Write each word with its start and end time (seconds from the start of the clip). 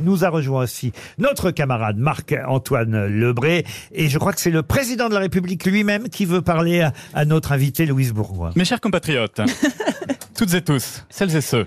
nous 0.00 0.24
a 0.24 0.28
rejoint 0.28 0.62
aussi 0.62 0.92
notre 1.18 1.50
camarade 1.50 1.96
Marc-Antoine 1.96 3.06
Lebré. 3.06 3.64
Et 3.92 4.08
je 4.08 4.18
crois 4.18 4.32
que 4.32 4.40
c'est 4.40 4.50
le 4.50 4.62
président 4.62 5.08
de 5.08 5.14
la 5.14 5.20
République 5.20 5.64
lui-même 5.64 6.08
qui 6.08 6.24
veut 6.24 6.42
parler 6.42 6.80
à, 6.80 6.92
à 7.14 7.24
notre 7.24 7.52
invité 7.52 7.86
Louise 7.86 8.12
Bourgoin. 8.12 8.50
Mes 8.56 8.64
chers 8.64 8.80
compatriotes, 8.80 9.40
toutes 10.36 10.54
et 10.54 10.62
tous, 10.62 11.04
celles 11.10 11.34
et 11.36 11.40
ceux, 11.40 11.66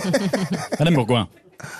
Madame 0.78 0.94
Bourgoin, 0.94 1.28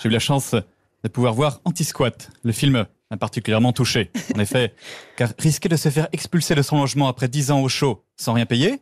j'ai 0.03 0.09
eu 0.09 0.13
la 0.13 0.19
chance 0.19 0.55
de 0.55 1.09
pouvoir 1.09 1.35
voir 1.35 1.61
Anti-Squat, 1.65 2.31
le 2.45 2.53
film 2.53 2.87
m'a 3.11 3.17
particulièrement 3.17 3.73
touché. 3.73 4.11
En 4.35 4.39
effet, 4.41 4.75
car 5.17 5.31
risquer 5.39 5.69
de 5.69 5.77
se 5.77 5.89
faire 5.91 6.09
expulser 6.13 6.55
de 6.55 6.63
son 6.63 6.79
logement 6.81 7.09
après 7.09 7.29
10 7.29 7.51
ans 7.51 7.61
au 7.61 7.69
chaud 7.69 8.05
sans 8.17 8.33
rien 8.33 8.47
payer, 8.47 8.81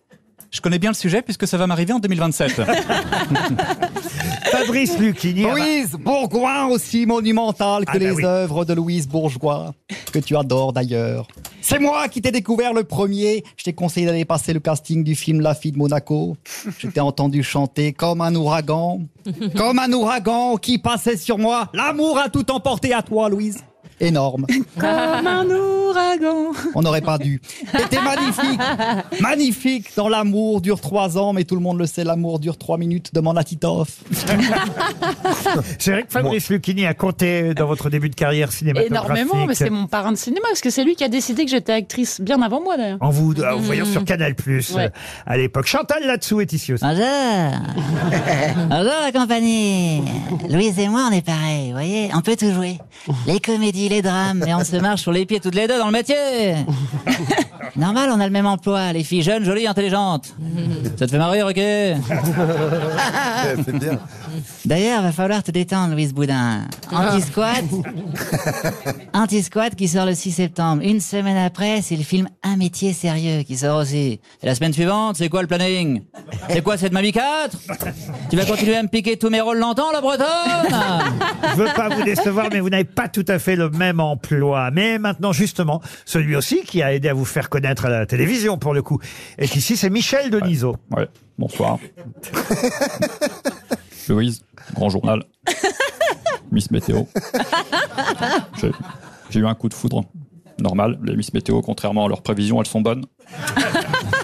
je 0.51 0.61
connais 0.61 0.79
bien 0.79 0.91
le 0.91 0.97
sujet 0.97 1.23
puisque 1.23 1.47
ça 1.47 1.57
va 1.57 1.67
m'arriver 1.67 1.93
en 1.93 1.99
2027. 1.99 2.63
Fabrice 4.51 4.99
Lucchini. 4.99 5.43
Louise 5.43 5.93
Bourgoin, 5.93 6.67
aussi 6.67 7.07
monumentale 7.07 7.85
que 7.85 7.91
Ah 7.91 7.95
bah 7.95 7.99
les 7.99 8.11
oui. 8.11 8.25
œuvres 8.25 8.65
de 8.65 8.75
Louise 8.75 9.09
Bourgeois, 9.09 9.75
que 10.13 10.19
tu 10.19 10.37
adores 10.37 10.73
d'ailleurs. 10.73 11.27
C'est 11.63 11.79
moi 11.79 12.09
qui 12.09 12.21
t'ai 12.23 12.31
découvert 12.33 12.73
le 12.73 12.85
premier. 12.85 13.45
Je 13.57 13.65
t'ai 13.65 13.73
conseillé 13.73 14.07
d'aller 14.07 14.25
passer 14.25 14.53
le 14.53 14.61
casting 14.61 15.05
du 15.05 15.15
film 15.15 15.41
La 15.41 15.55
fille 15.55 15.73
de 15.73 15.79
Monaco. 15.79 16.37
Je 16.79 16.89
t'ai 16.89 17.01
entendu 17.01 17.43
chanter 17.43 17.93
comme 17.93 18.21
un 18.23 18.35
ouragan, 18.35 19.01
comme 19.57 19.79
un 19.79 19.93
ouragan 19.93 20.57
qui 20.57 20.79
passait 20.79 21.17
sur 21.17 21.39
moi. 21.39 21.69
L'amour 21.75 22.19
a 22.19 22.29
tout 22.29 22.51
emporté 22.51 22.93
à 22.95 23.03
toi, 23.03 23.29
Louise. 23.29 23.59
Énorme. 24.01 24.47
Comme 24.79 25.27
un 25.27 25.45
On 26.75 26.83
n'aurait 26.83 27.01
pas 27.01 27.19
dû. 27.19 27.41
T'étais 27.77 28.01
magnifique. 28.03 28.61
Magnifique 29.21 29.87
dans 29.97 30.09
l'amour 30.09 30.61
dure 30.61 30.81
trois 30.81 31.19
ans, 31.19 31.33
mais 31.33 31.45
tout 31.45 31.55
le 31.55 31.61
monde 31.61 31.79
le 31.79 31.87
sait, 31.87 32.05
l'amour 32.05 32.39
dure 32.39 32.57
trois 32.59 32.79
minutes. 32.79 33.15
Demande 33.15 33.39
à 33.39 33.45
Titoff. 33.45 33.89
C'est 35.79 35.93
vrai 35.93 36.03
que 36.03 36.13
Fabrice 36.13 36.49
Lucchini 36.51 36.87
a 36.87 36.95
compté 36.95 37.55
dans 37.55 37.67
votre 37.67 37.91
début 37.91 38.11
de 38.11 38.15
carrière 38.15 38.53
cinématographique. 38.53 39.11
Énormément, 39.17 39.47
mais 39.47 39.55
c'est 39.55 39.71
mon 39.71 39.87
parrain 39.87 40.13
de 40.13 40.17
cinéma, 40.17 40.47
parce 40.49 40.61
que 40.61 40.71
c'est 40.71 40.85
lui 40.85 40.95
qui 40.95 41.05
a 41.05 41.09
décidé 41.09 41.45
que 41.45 41.51
j'étais 41.51 41.73
actrice 41.73 42.21
bien 42.21 42.41
avant 42.43 42.61
moi 42.63 42.77
d'ailleurs. 42.77 42.99
En 43.01 43.11
vous, 43.11 43.33
en 43.43 43.57
vous 43.57 43.65
voyant 43.65 43.85
sur 43.85 44.05
Canal 44.05 44.35
Plus 44.35 44.73
Ouais. 44.75 44.85
euh, 44.87 44.89
à 45.27 45.37
l'époque. 45.37 45.67
Chantal 45.67 46.05
là-dessous 46.07 46.41
est 46.41 46.53
ici 46.53 46.73
aussi. 46.73 46.85
Bonjour 46.85 47.05
Bonjour 48.69 48.93
la 49.03 49.13
compagnie 49.13 50.03
Louise 50.49 50.79
et 50.79 50.89
moi 50.89 51.09
on 51.11 51.15
est 51.15 51.25
pareil, 51.25 51.67
vous 51.69 51.73
voyez, 51.73 52.11
on 52.15 52.21
peut 52.21 52.37
tout 52.37 52.53
jouer. 52.53 52.79
Les 53.27 53.41
comédies, 53.41 53.89
les 53.89 54.03
drames, 54.03 54.45
et 54.47 54.55
on 54.55 54.65
se 54.65 54.77
marche 54.77 55.03
sur 55.03 55.13
les 55.13 55.27
pieds 55.27 55.41
toutes 55.41 55.55
les 55.55 55.67
deux 55.67 55.79
dans 55.79 55.90
le 55.91 55.99
métier 55.99 56.55
Normal, 57.77 58.11
on 58.13 58.21
a 58.21 58.27
le 58.27 58.33
même 58.33 58.47
emploi, 58.47 58.93
les 58.93 59.05
filles 59.05 59.23
jeunes, 59.23 59.45
jolies, 59.45 59.67
intelligentes. 59.67 60.35
Ça 60.99 61.07
te 61.07 61.11
fait 61.11 61.19
marrer, 61.19 61.43
ok 61.43 61.61
D'ailleurs, 64.65 65.03
va 65.03 65.13
falloir 65.13 65.43
te 65.43 65.51
détendre, 65.51 65.93
Louise 65.95 66.13
Boudin. 66.15 66.63
Anti-squat 66.93 67.65
Anti-squat 69.13 69.75
qui 69.75 69.89
sort 69.89 70.07
le 70.07 70.15
6 70.15 70.33
septembre. 70.33 70.83
Une 70.85 71.01
semaine 71.01 71.37
après, 71.37 71.83
c'est 71.83 71.97
le 71.97 72.03
film 72.03 72.29
Un 72.43 72.57
métier 72.57 72.93
sérieux 72.93 73.43
qui 73.43 73.57
sort 73.57 73.79
aussi. 73.79 74.21
Et 74.43 74.47
la 74.47 74.55
semaine 74.55 74.73
suivante, 74.73 75.17
c'est 75.17 75.29
quoi 75.29 75.43
le 75.43 75.49
planning? 75.49 76.03
C'est 76.49 76.63
quoi 76.63 76.77
cette 76.77 76.93
Mamie 76.93 77.13
4 77.13 77.57
Tu 78.31 78.37
vas 78.37 78.45
continuer 78.45 78.77
à 78.77 78.83
me 78.83 78.89
piquer 78.89 79.17
tous 79.17 79.31
mes 79.31 79.41
rôles 79.41 79.59
longtemps, 79.59 79.91
la 79.93 80.01
bretonne? 80.01 80.27
Je 81.53 81.57
veux 81.57 81.69
pas 81.75 81.89
vous 81.89 82.03
décevoir, 82.03 82.47
mais 82.53 82.61
vous 82.61 82.71
n'avez 82.71 82.85
pas 82.85 83.09
tout 83.09 83.25
à 83.29 83.39
fait 83.39 83.57
le 83.57 83.71
même 83.71 84.01
emploi. 84.01 84.71
Mais 84.73 84.99
maintenant, 84.99 85.33
justement, 85.33 85.81
celui 86.05 86.37
aussi 86.37 86.63
qui 86.63 86.83
a 86.83 86.93
aidé 86.93 87.09
à 87.09 87.15
vous 87.15 87.25
faire 87.25 87.49
connaître 87.51 87.85
à 87.85 87.91
la 87.91 88.07
télévision, 88.07 88.57
pour 88.57 88.73
le 88.73 88.81
coup, 88.83 88.99
est 89.37 89.55
ici, 89.57 89.77
c'est 89.77 89.91
Michel 89.91 90.31
Denisot. 90.31 90.77
Ouais, 90.97 91.07
bonsoir. 91.39 91.79
Louise, 94.09 94.43
grand 94.75 94.89
journal. 94.89 95.23
Miss 96.51 96.71
Météo. 96.71 97.05
J'ai- 98.61 98.73
J'ai 99.31 99.41
eu 99.41 99.47
un 99.47 99.55
coup 99.55 99.69
de 99.69 99.75
foudre. 99.75 100.05
Normal, 100.61 100.99
les 101.05 101.17
Miss 101.17 101.33
Météo, 101.33 101.63
contrairement 101.63 102.07
à 102.07 102.09
leurs 102.09 102.23
prévisions, 102.23 102.61
elles 102.61 102.67
sont 102.67 102.81
bonnes. 102.83 103.07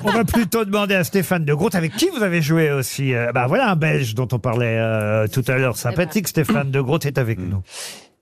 On 0.04 0.10
va 0.10 0.24
plutôt 0.24 0.64
demander 0.64 0.94
à 0.94 1.04
Stéphane 1.04 1.44
de 1.44 1.54
Groot, 1.54 1.74
avec 1.74 1.94
qui 1.96 2.08
vous 2.10 2.22
avez 2.22 2.42
joué 2.42 2.70
aussi. 2.72 3.14
Euh, 3.14 3.32
bah 3.32 3.46
voilà 3.46 3.70
un 3.70 3.76
Belge 3.76 4.14
dont 4.14 4.28
on 4.32 4.38
parlait 4.38 4.76
euh, 4.78 5.26
tout 5.28 5.44
à 5.48 5.56
l'heure. 5.56 5.76
Sympathique, 5.76 6.28
Stéphane 6.28 6.70
de 6.70 6.80
Groot 6.80 7.06
est 7.06 7.16
avec 7.16 7.38
nous. 7.38 7.62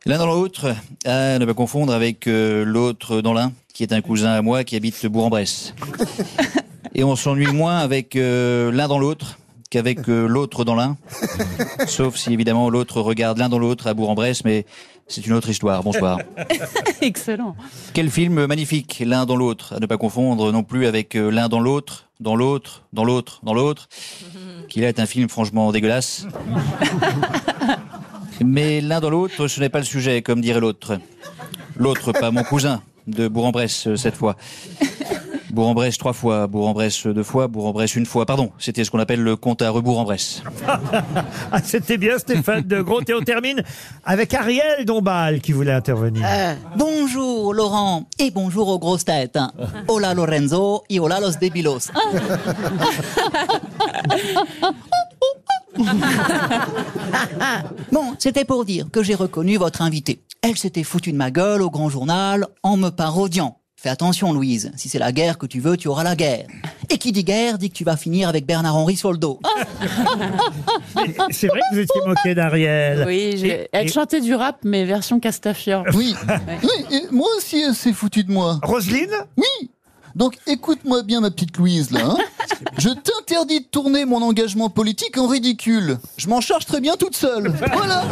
L'un 0.06 0.19
dans 0.19 0.26
l'autre, 0.26 0.76
à 1.06 1.38
ne 1.38 1.47
pas 1.47 1.54
confondre 1.54 1.91
avec 1.94 2.26
euh, 2.26 2.62
l'autre 2.62 3.22
dans 3.22 3.32
l'un, 3.32 3.53
qui 3.72 3.82
est 3.82 3.91
un 3.91 4.03
cousin 4.03 4.32
à 4.32 4.42
moi 4.42 4.62
qui 4.62 4.76
habite 4.76 5.06
Bourg-en-Bresse. 5.06 5.75
Et 6.94 7.03
on 7.04 7.16
s'ennuie 7.16 7.50
moins 7.50 7.78
avec 7.78 8.14
euh, 8.14 8.70
l'un 8.70 8.87
dans 8.87 8.98
l'autre 8.98 9.38
qu'avec 9.70 10.06
euh, 10.10 10.26
l'autre 10.26 10.66
dans 10.66 10.75
l'un. 10.75 10.98
Sauf 11.87 12.16
si 12.16 12.34
évidemment 12.34 12.69
l'autre 12.69 13.00
regarde 13.00 13.38
l'un 13.38 13.48
dans 13.48 13.59
l'autre 13.59 13.87
à 13.87 13.94
Bourg-en-Bresse, 13.94 14.44
mais 14.44 14.66
c'est 15.09 15.26
une 15.26 15.32
autre 15.32 15.48
histoire. 15.48 15.82
Bonsoir. 15.82 16.19
Excellent. 17.00 17.56
Quel 17.94 18.10
film 18.10 18.44
magnifique, 18.44 19.03
l'un 19.06 19.25
dans 19.25 19.37
l'autre, 19.37 19.72
à 19.75 19.81
ne 19.81 19.87
pas 19.87 19.97
confondre 19.97 20.53
non 20.53 20.64
plus 20.64 20.84
avec 20.84 21.14
l'un 21.14 21.48
dans 21.48 21.60
l'autre, 21.60 22.10
dans 22.20 22.37
l'autre, 22.37 22.82
dans 22.93 23.04
l'autre, 23.04 23.41
dans 23.43 23.54
l'autre, 23.54 23.88
qui 24.69 24.81
là 24.81 24.88
est 24.88 25.00
un 25.00 25.06
film 25.06 25.31
franchement 25.31 25.72
dégueulasse. 25.72 26.26
Mais 28.45 28.81
l'un 28.81 29.00
dans 29.00 29.11
l'autre, 29.11 29.47
ce 29.49 29.61
n'est 29.61 29.69
pas 29.69 29.78
le 29.78 29.84
sujet, 29.84 30.22
comme 30.22 30.41
dirait 30.41 30.61
l'autre. 30.61 30.99
L'autre, 31.77 32.12
pas 32.12 32.31
mon 32.31 32.43
cousin, 32.43 32.83
de 33.06 33.28
Bourg-en-Bresse 33.28 33.89
euh, 33.89 33.97
cette 33.97 34.17
fois. 34.17 34.37
Bourg-en-Bresse 35.50 35.99
trois 35.99 36.12
fois, 36.12 36.49
Bourg-en-Bresse 36.49 37.06
deux 37.06 37.23
fois, 37.23 37.47
Bourg-en-Bresse 37.47 37.94
une 37.94 38.06
fois. 38.06 38.27
Pardon, 38.27 38.50
c'était 38.59 38.83
ce 38.83 38.91
qu'on 38.91 38.99
appelle 38.99 39.23
le 39.23 39.37
compte 39.37 39.62
à 39.62 39.71
rebours-en-Bresse. 39.71 40.43
Ah, 41.53 41.61
c'était 41.62 41.99
bien 41.99 42.19
Stéphane 42.19 42.62
de 42.62 42.81
Groot. 42.81 43.09
Et 43.09 43.15
on 43.15 43.21
termine 43.21 43.62
avec 44.05 44.34
Ariel 44.34 44.84
Dombal 44.84 45.41
qui 45.41 45.53
voulait 45.53 45.73
intervenir. 45.73 46.27
Bonjour 46.77 47.55
Laurent, 47.55 48.09
et 48.19 48.33
bonjour 48.33 48.69
aux 48.69 48.78
grosses 48.81 49.05
têtes. 49.05 49.39
Hola 49.87 50.15
Lorenzo, 50.15 50.83
y 50.91 50.99
hola 50.99 51.21
los 51.21 51.39
débilos. 51.39 51.93
Bon, 57.93 58.15
c'était 58.19 58.45
pour 58.45 58.65
dire 58.65 58.87
que 58.93 59.03
j'ai 59.03 59.15
reconnu 59.15 59.57
votre 59.57 59.83
invitée. 59.83 60.21
Elle 60.43 60.57
s'était 60.57 60.83
foutue 60.85 61.12
de 61.12 61.17
ma 61.17 61.31
gueule 61.31 61.62
au 61.62 61.71
grand 61.71 61.89
journal 61.89 62.47
en 62.62 62.77
me 62.77 62.91
parodiant. 62.91 63.59
Fais 63.77 63.89
attention, 63.91 64.33
Louise. 64.33 64.73
Si 64.77 64.89
c'est 64.89 64.99
la 64.99 65.12
guerre 65.12 65.37
que 65.37 65.45
tu 65.47 65.61
veux, 65.61 65.77
tu 65.77 65.89
auras 65.89 66.05
la 66.05 66.17
guerre. 66.17 66.47
Et 66.89 66.97
qui 66.97 67.12
dit 67.12 67.23
guerre 67.25 67.59
dit 67.59 67.69
que 67.71 67.75
tu 67.77 67.85
vas 67.85 67.97
finir 67.99 68.31
avec 68.31 68.47
Bernard 68.47 68.77
Henry 68.77 68.97
sur 68.97 69.12
le 69.12 69.19
dos. 69.19 69.41
C'est 71.31 71.49
vrai 71.49 71.61
que 71.71 71.75
vous 71.75 71.81
étiez 71.81 72.01
moqué 72.06 72.35
d'Ariel. 72.35 73.05
Oui, 73.06 73.41
Et- 73.45 73.69
elle 73.73 73.87
et- 73.87 73.93
chantait 73.93 74.23
du 74.23 74.35
rap, 74.35 74.59
mais 74.65 74.85
version 74.87 75.21
Castafiore. 75.21 75.85
Oui. 75.95 76.15
oui 76.62 76.69
et 76.97 77.03
moi 77.11 77.29
aussi, 77.37 77.61
elle 77.61 77.75
s'est 77.75 77.93
foutue 77.93 78.25
de 78.25 78.33
moi. 78.33 78.59
Roselyne? 78.62 79.12
Oui. 79.37 79.71
Donc 80.15 80.39
écoute-moi 80.47 81.03
bien, 81.03 81.21
ma 81.21 81.31
petite 81.31 81.56
Louise, 81.59 81.91
là. 81.91 82.01
hein. 82.06 82.17
Je 82.78 82.88
t'interdis 82.88 83.60
de 83.60 83.66
tourner 83.66 84.04
mon 84.04 84.22
engagement 84.22 84.70
politique 84.70 85.16
en 85.19 85.26
ridicule. 85.26 85.98
Je 86.16 86.28
m'en 86.28 86.41
charge 86.41 86.66
très 86.66 86.81
bien 86.81 86.97
toute 86.97 87.16
seule. 87.16 87.53
Voilà. 87.72 88.03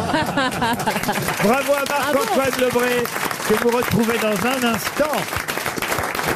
Bravo 1.43 1.73
à 1.73 1.85
Marc-Antoine 1.89 2.61
Lebré, 2.61 3.03
que 3.49 3.55
vous 3.63 3.77
retrouvez 3.77 4.19
dans 4.19 4.47
un 4.47 4.75
instant 4.75 5.17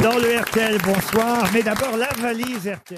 dans 0.02 0.18
le 0.18 0.38
RTL. 0.40 0.78
Bonsoir. 0.82 1.48
Mais 1.52 1.62
d'abord, 1.62 1.96
la 1.96 2.08
valise 2.20 2.68
RTL. 2.68 2.94